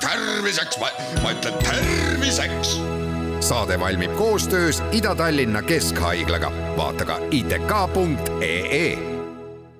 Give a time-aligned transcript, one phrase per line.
[0.00, 0.78] terviseks,
[1.22, 2.80] ma ütlen terviseks.
[3.40, 9.10] saade valmib koostöös Ida-Tallinna Keskhaiglaga, vaata ka itk.ee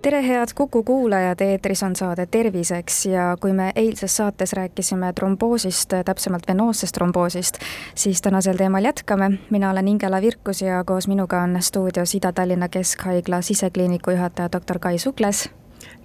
[0.02, 5.92] tere, head Kuku kuulajad, eetris on saade Terviseks ja kui me eilses saates rääkisime tromboosist,
[6.04, 7.58] täpsemalt venoossest tromboosist,
[7.94, 9.30] siis tänasel teemal jätkame.
[9.50, 14.98] mina olen Ingela Virkus ja koos minuga on stuudios Ida-Tallinna Keskhaigla sisekliiniku juhataja doktor Kai
[14.98, 15.59] Sukles.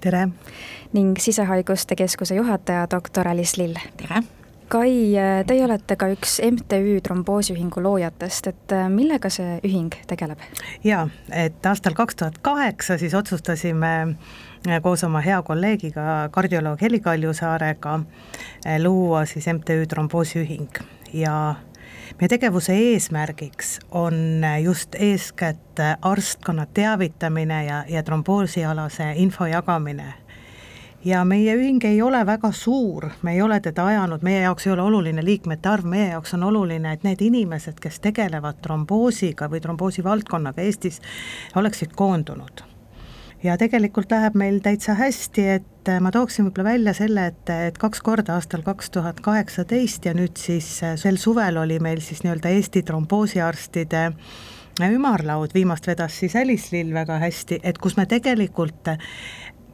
[0.06, 0.28] Tere!
[0.94, 3.78] ning Sisehaiguste Keskuse juhataja doktor Alice Lill.
[3.98, 4.22] tere!
[4.70, 4.92] Kai,
[5.46, 10.42] teie olete ka üks MTÜ tromboosiühingu loojatest, et äh, millega see ühing tegeleb?
[10.86, 17.00] jaa, et aastal kaks tuhat kaheksa siis otsustasime äh, koos oma hea kolleegiga, kardioloog Heli
[17.00, 20.82] Kaljusaarega äh, luua siis MTÜ tromboosiühing
[21.14, 21.38] ja
[22.20, 30.14] meie tegevuse eesmärgiks on just eeskätt arstkonna teavitamine ja, ja tromboosialase info jagamine
[31.06, 34.74] ja meie ühing ei ole väga suur, me ei ole teda ajanud, meie jaoks ei
[34.74, 39.62] ole oluline liikmete arv, meie jaoks on oluline, et need inimesed, kes tegelevad tromboosiga või
[39.62, 41.02] tromboosi valdkonnaga Eestis,
[41.56, 42.66] oleksid koondunud.
[43.46, 48.02] Ja tegelikult läheb meil täitsa hästi, et ma tooksin võib-olla välja selle, et, et kaks
[48.06, 52.84] korda aastal kaks tuhat kaheksateist ja nüüd siis sel suvel oli meil siis nii-öelda Eesti
[52.88, 54.10] tromboosiarstide
[54.84, 58.90] ümarlaud, viimast vedas siis Alice Lill väga hästi, et kus me tegelikult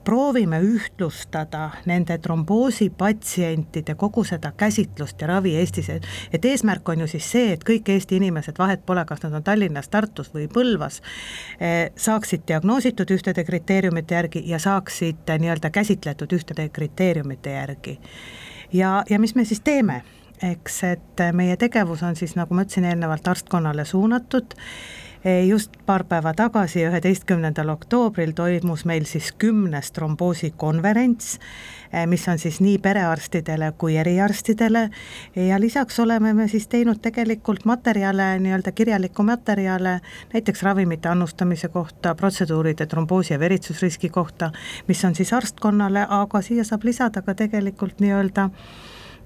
[0.03, 7.31] proovime ühtlustada nende tromboosipatsientide kogu seda käsitlust ja ravi Eestis, et eesmärk on ju siis
[7.31, 11.01] see, et kõik Eesti inimesed, vahet pole, kas nad on Tallinnas, Tartus või Põlvas,
[11.59, 17.99] eh, saaksid diagnoositud ühtede kriteeriumite järgi ja saaksid nii-öelda käsitletud ühtede kriteeriumite järgi.
[18.73, 20.01] ja, ja mis me siis teeme?
[20.41, 25.10] eks, et meie tegevus on siis, nagu ma ütlesin eelnevalt, arstkonnale suunatud Eh,
[25.47, 31.39] just paar päeva tagasi, üheteistkümnendal oktoobril toimus meil siis kümnes tromboosikonverents,
[31.93, 34.89] eh, mis on siis nii perearstidele kui eriarstidele.
[35.35, 39.99] Ja lisaks oleme me siis teinud tegelikult materjale, nii-öelda kirjalikku materjale,
[40.33, 44.51] näiteks ravimite annustamise kohta, protseduuride tromboosi ja veritsusriski kohta,
[44.87, 48.49] mis on siis arstkonnale, aga siia saab lisada ka tegelikult nii-öelda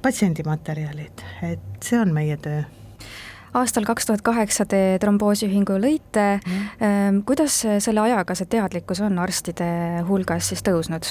[0.02, 2.64] patsiendimaterjalid, et see on meie töö
[3.56, 7.24] aastal kaks tuhat kaheksa te tromboosiühingu lõite mm..
[7.28, 9.70] kuidas selle ajaga see teadlikkus on arstide
[10.10, 11.10] hulgas siis tõusnud?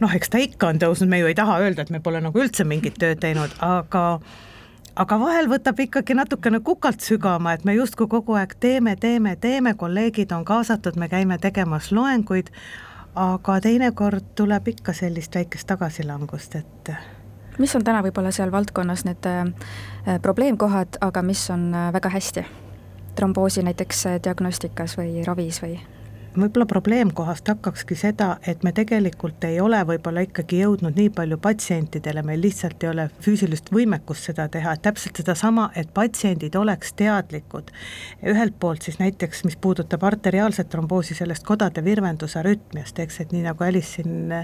[0.00, 2.40] noh, eks ta ikka on tõusnud, me ju ei taha öelda, et me pole nagu
[2.40, 4.04] üldse mingit tööd teinud, aga
[5.00, 9.74] aga vahel võtab ikkagi natukene kukalt sügama, et me justkui kogu aeg teeme, teeme, teeme,
[9.78, 12.50] kolleegid on kaasatud, me käime tegemas loenguid,
[13.18, 16.94] aga teinekord tuleb ikka sellist väikest tagasilangust, et
[17.58, 22.46] mis on täna võib-olla seal valdkonnas need äh, probleemkohad, aga mis on äh, väga hästi?
[23.14, 25.78] tromboosi näiteks äh, diagnostikas või ravis või?
[26.38, 32.24] Võib-olla probleemkohast hakkakski seda, et me tegelikult ei ole võib-olla ikkagi jõudnud nii palju patsientidele,
[32.26, 37.70] meil lihtsalt ei ole füüsilist võimekust seda teha, et täpselt sedasama, et patsiendid oleks teadlikud.
[38.26, 43.64] ühelt poolt siis näiteks, mis puudutab arteriaalset tromboosi, sellest kodade virvendusarütmiast, eks, et nii nagu
[43.64, 44.34] Alice siin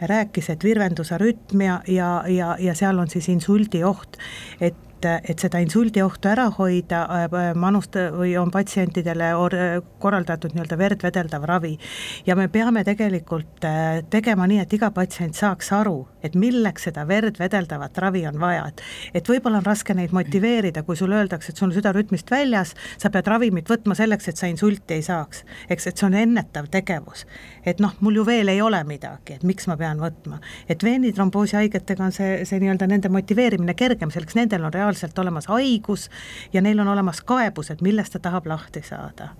[0.00, 4.18] rääkis, et virvendusarütmia ja, ja, ja seal on siis insuldi oht,
[4.60, 10.78] et et, et seda insuldiohtu ära hoida, äh, manust- või on patsientidele or-, korraldatud nii-öelda
[10.78, 11.78] verd vedeldav ravi.
[12.26, 17.06] ja me peame tegelikult äh, tegema nii, et iga patsient saaks aru, et milleks seda
[17.08, 18.82] verd vedeldavat ravi on vaja, et
[19.14, 22.74] et võib-olla on raske neid motiveerida, kui sulle öeldakse, et sul on süda rütmist väljas,
[22.98, 25.44] sa pead ravimit võtma selleks, et sa insulti ei saaks.
[25.70, 27.26] eks, et see on ennetav tegevus.
[27.64, 30.40] et noh, mul ju veel ei ole midagi, et miks ma pean võtma.
[30.68, 35.46] et veenitromboosi haigetega on see, see nii-öelda nende motiveerimine kergem, selleks nendel on reaalselt olemas
[35.46, 36.08] haigus
[36.52, 39.30] ja neil on olemas kaebused, millest ta tahab lahti saada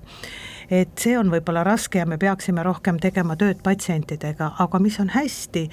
[0.71, 5.11] et see on võib-olla raske ja me peaksime rohkem tegema tööd patsientidega, aga mis on
[5.15, 5.67] hästi,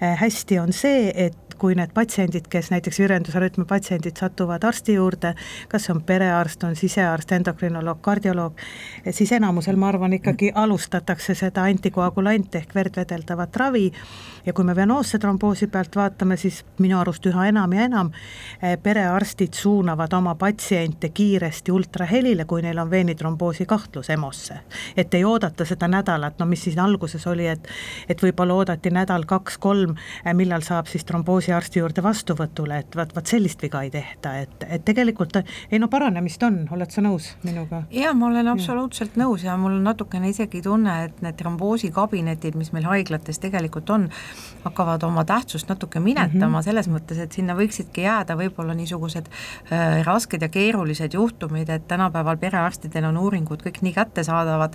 [0.00, 5.34] äh, hästi on see, et kui need patsiendid, kes näiteks virendusarütmi patsiendid satuvad arsti juurde,
[5.68, 8.58] kas on perearst, on sisearst, endokrinoloog, kardioloog,
[9.10, 13.86] siis enamusel ma arvan, ikkagi alustatakse seda antikoagulanti ehk verd vedeldavat ravi.
[14.46, 18.76] Ja kui me venoosse tromboosi pealt vaatame, siis minu arust üha enam ja enam eh,
[18.82, 24.10] perearstid suunavad oma patsiente kiiresti ultrahelile, kui neil on veenitromboosi kahtlus
[24.44, 24.58] EMO-sse.
[24.96, 27.68] et ei oodata seda nädalat, no mis siin alguses oli, et
[28.08, 32.96] et võib-olla oodati nädal, kaks, kolm, eh, millal saab siis tromboosi arsti juurde vastuvõtule, et
[32.96, 35.38] vaat, vaat sellist viga ei tehta, et, et tegelikult
[35.70, 37.84] ei no paranemist on, oled sa nõus minuga?
[37.90, 39.24] jaa, ma olen absoluutselt ja.
[39.24, 44.08] nõus ja mul on natukene isegi tunne, et need tromboosikabinetid, mis meil haiglates tegelikult on,
[44.64, 46.64] hakkavad oma tähtsust natuke minetama mm -hmm.
[46.64, 49.28] selles mõttes, et sinna võiksidki jääda võib-olla niisugused
[49.72, 54.74] äh, rasked ja keerulised juhtumid, et tänapäeval perearstidel on uuringud kõik nii kättesaadavad, kättesaadavad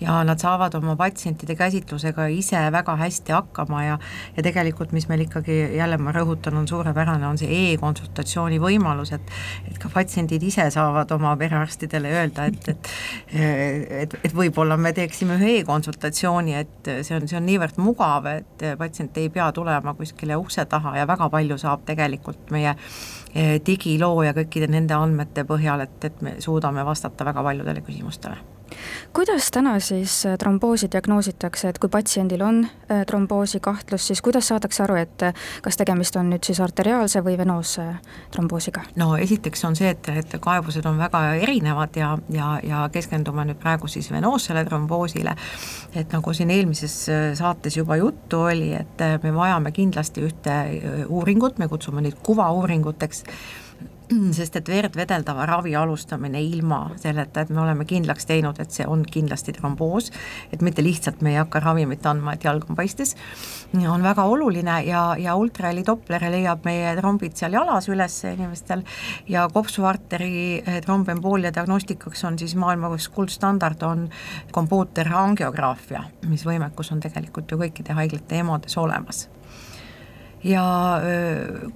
[0.00, 3.98] ja nad saavad oma patsientide käsitlusega ise väga hästi hakkama ja
[4.36, 9.32] ja tegelikult, mis meil ikkagi jälle ma rõhutan, on suurepärane, on see e-konsultatsiooni võimalus, et
[9.68, 12.88] et ka patsiendid ise saavad oma perearstidele öelda, et, et
[14.00, 18.64] et, et võib-olla me teeksime ühe e-konsultatsiooni, et see on, see on niivõrd mugav, et
[18.78, 22.72] patsient ei pea tulema kuskile ukse taha ja väga palju saab tegelikult meie
[23.34, 28.59] eh, digiloo ja kõikide nende andmete põhjal, et, et me suudame vastata väga paljudele küsimustele
[29.12, 34.48] kuidas täna siis äh, tromboosi diagnoositakse, et kui patsiendil on äh, tromboosi kahtlus, siis kuidas
[34.48, 37.86] saadakse aru, et äh, kas tegemist on nüüd siis arteriaalse või venoosse
[38.34, 38.84] tromboosiga?
[39.00, 43.60] no esiteks on see, et, et kaebused on väga erinevad ja, ja, ja keskendume nüüd
[43.62, 45.34] praegu siis venoossele tromboosile,
[45.94, 46.98] et nagu siin eelmises
[47.38, 50.60] saates juba juttu oli, et me vajame kindlasti ühte
[51.08, 53.24] uuringut, me kutsume neid kuvauuringuteks,
[54.36, 58.86] sest et verd vedeldava ravi alustamine ilma selleta, et me oleme kindlaks teinud, et see
[58.88, 60.10] on kindlasti tromboos,
[60.52, 63.14] et mitte lihtsalt me ei hakka ravimit andma, et jalg on paistes,
[63.80, 68.84] on väga oluline ja, ja ultraheli Doppler leiab meie trombid seal jalas üles inimestel
[69.30, 74.08] ja kopsuarteri eh, trombemboolia diagnostikaks on siis maailma kuldstandard, on
[74.52, 79.28] kompuuterangiograafia, mis võimekus on tegelikult ju kõikide haiglate EMO-des olemas
[80.44, 80.64] ja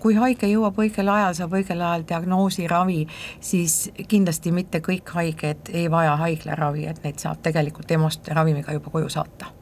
[0.00, 3.02] kui haige jõuab õigel ajal, saab õigel ajal diagnoosi, ravi,
[3.40, 8.94] siis kindlasti mitte kõik haiged ei vaja haiglaravi, et neid saab tegelikult EMO-st ravimiga juba
[8.94, 9.52] koju saata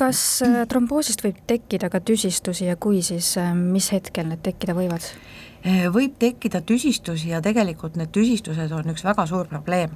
[0.00, 0.40] kas
[0.72, 5.04] tromboosist võib tekkida ka tüsistusi ja kui, siis mis hetkel need tekkida võivad?
[5.92, 9.92] võib tekkida tüsistusi ja tegelikult need tüsistused on üks väga suur probleem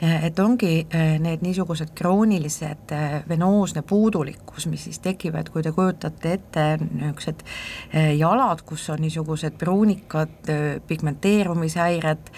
[0.00, 6.34] et ongi eh, need niisugused kroonilised eh, venoosne puudulikkus, mis siis tekivad, kui te kujutate
[6.38, 7.44] ette niisugused
[8.18, 10.50] jalad, kus on niisugused pruunikad
[10.88, 12.30] pigmenteerumishäired,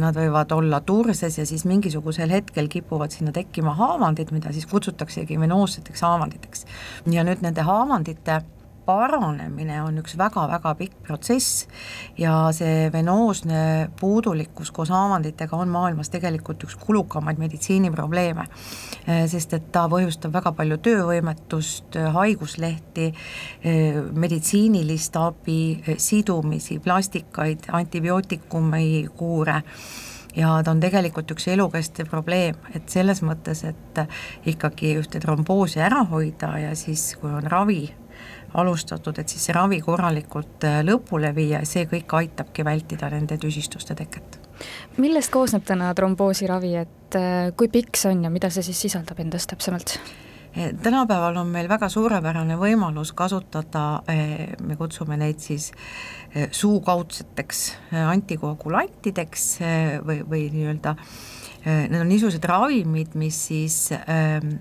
[0.00, 5.40] nad võivad olla turses ja siis mingisugusel hetkel kipuvad sinna tekkima haavandid, mida siis kutsutaksegi
[5.40, 6.66] venoosseteks haavanditeks.
[7.10, 8.40] ja nüüd nende haavandite
[8.90, 11.66] paranemine on üks väga-väga pikk protsess
[12.18, 13.62] ja see venoosne
[14.00, 18.46] puudulikkus koos haavanditega on maailmas tegelikult üks kulukamaid meditsiiniprobleeme,
[19.06, 23.10] eh, sest et ta põhjustab väga palju töövõimetust, haiguslehti,
[23.62, 29.62] eh, meditsiinilist abi, eh, sidumisi, plastikaid, antibiootikumi kuure.
[30.36, 34.06] Ja ta on tegelikult üks elukestev probleem, et selles mõttes, et
[34.46, 37.88] ikkagi ühte tromboosi ära hoida ja siis, kui on ravi
[38.54, 43.38] alustatud, et siis see ravi korralikult äh, lõpule viia ja see kõik aitabki vältida nende
[43.40, 44.40] tüsistuste teket.
[44.98, 49.20] millest koosneb täna tromboosiravi, et äh, kui pikk see on ja mida see siis sisaldab
[49.22, 49.98] endas täpsemalt?
[50.50, 54.02] Eh, tänapäeval on meil väga suurepärane võimalus kasutada,
[54.66, 55.70] me kutsume neid siis
[56.34, 57.60] suukaudseteks
[58.00, 59.44] antikoagulantideks
[60.02, 60.96] või, või nii-öelda,
[61.62, 64.56] need on niisugused ravimid, mis siis ähm,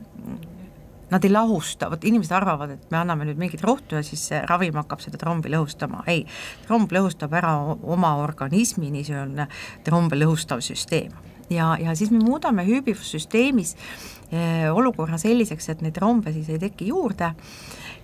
[1.11, 4.41] nad ei lahusta, vot inimesed arvavad, et me anname nüüd mingit rohtu ja siis see
[4.49, 6.25] ravim hakkab seda trombi lõhustama, ei,
[6.67, 9.49] tromb lõhustab ära oma organismi, niisugune
[9.87, 11.13] trombe lõhustav süsteem.
[11.49, 13.75] ja, ja siis me muudame hüübivussüsteemis
[14.31, 17.33] eh, olukorra selliseks, et neid trombe siis ei teki juurde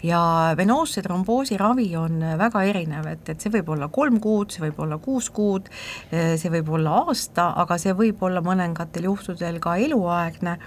[0.06, 0.22] ja
[0.58, 4.84] venoosse tromboosi ravi on väga erinev, et, et see võib olla kolm kuud, see võib
[4.86, 5.72] olla kuus kuud,
[6.12, 10.60] eh, see võib olla aasta, aga see võib olla mõningatel juhtudel ka eluaegne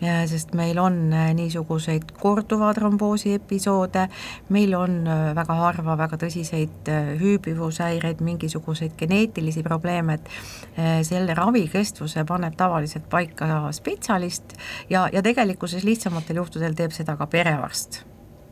[0.00, 4.06] sest meil on niisuguseid korduva tromboosi episoode,
[4.52, 4.98] meil on
[5.36, 6.90] väga harva väga tõsiseid
[7.20, 14.58] hüübivushäireid, mingisuguseid geneetilisi probleeme, et selle ravikestvuse paneb tavaliselt paika spetsialist
[14.90, 18.02] ja, ja tegelikkuses lihtsamatel juhtudel teeb seda ka perearst.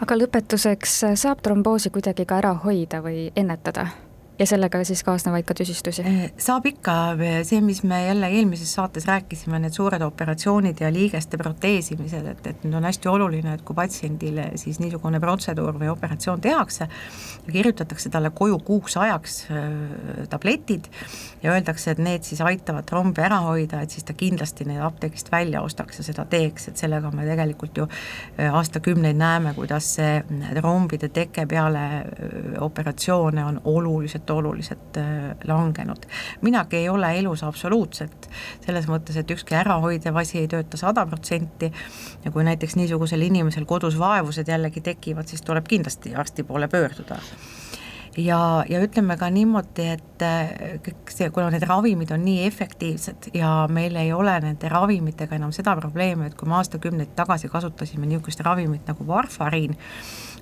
[0.03, 3.87] Aga lõpetuseks, saab tromboosi kuidagi ka ära hoida või ennetada?
[4.39, 6.03] Ja sellega siis kaasnevaid ka tüsistusi?
[6.09, 6.95] Eh, saab ikka,
[7.47, 12.65] see, mis me jälle eelmises saates rääkisime, need suured operatsioonid ja liigeste proteesimised, et, et
[12.67, 16.89] nüüd on hästi oluline, et kui patsiendile siis niisugune protseduur või operatsioon tehakse
[17.53, 20.91] kirjutatakse talle koju kuuks ajaks äh, tabletid
[21.43, 25.31] ja öeldakse, et need siis aitavad trombi ära hoida, et siis ta kindlasti need apteegist
[25.33, 27.87] välja ostaks ja seda teeks, et sellega me tegelikult ju
[28.51, 30.19] aastakümneid näeme, kuidas see
[30.57, 31.85] trombide teke peale
[32.65, 36.07] operatsioone on oluliselt oluliselt, oluliselt äh, langenud.
[36.41, 38.29] minagi ei ole elus absoluutselt,
[38.67, 41.73] selles mõttes, et ükski ärahoidev asi ei tööta sada protsenti
[42.25, 47.19] ja kui näiteks niisugusel inimesel kodus vaevused jällegi tekivad, siis tuleb kindlasti arsti poole pöörduda
[48.17, 53.33] ja, ja ütleme ka niimoodi, et äh, kõik see, kuna need ravimid on nii efektiivsed
[53.35, 58.07] ja meil ei ole nende ravimitega enam seda probleemi, et kui me aastakümneid tagasi kasutasime
[58.07, 59.77] niisugust ravimit nagu varfariin,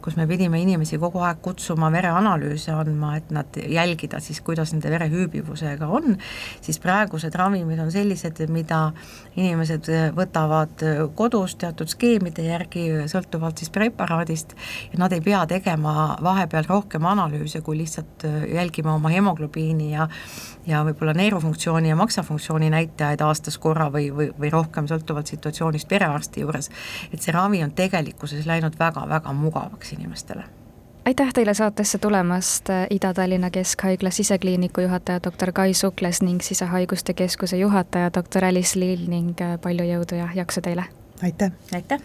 [0.02, 4.90] kus me pidime inimesi kogu aeg kutsuma vereanalüüse andma, et nad jälgida siis, kuidas nende
[4.92, 6.16] verehüübivusega on,
[6.60, 8.80] siis praegused ravimid on sellised, mida
[9.36, 10.84] inimesed võtavad
[11.18, 14.56] kodus teatud skeemide järgi, sõltuvalt siis preparaadist,
[14.92, 20.08] ja nad ei pea tegema vahepeal rohkem analüüse, kui lihtsalt jälgima oma hemoglobiini ja
[20.66, 26.44] ja võib-olla neerufunktsiooni ja maksafunktsiooni näitajaid aastas korra või, või, või rohkem, sõltuvalt situatsioonist perearsti
[26.44, 26.70] juures,
[27.10, 30.44] et see ravi on tegelikkuses läinud väga-väga mugavaks inimestele
[31.04, 38.10] aitäh teile saatesse tulemast, Ida-Tallinna Keskhaigla sisekliiniku juhataja doktor Kai Sukles ning sisehaiguste keskuse juhataja
[38.14, 40.84] doktor Alice Lill ning palju jõudu ja jaksu teile!
[41.22, 41.52] aitäh!
[41.74, 42.00] aitäh!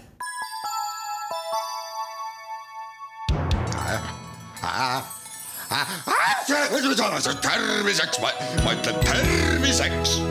[7.42, 8.30] terviseks, ma,
[8.64, 10.22] ma ütlen terviseks.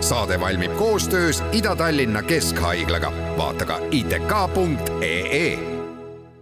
[0.00, 5.75] saade valmib koostöös Ida-Tallinna Keskhaiglaga, vaata ka itk.ee